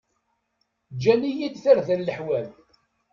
Ǧǧan-iyi-d 0.93 1.55
tarda 1.63 1.95
leḥwal. 1.99 2.47